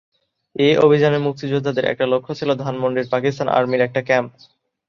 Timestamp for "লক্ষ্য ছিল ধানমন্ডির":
2.13-3.11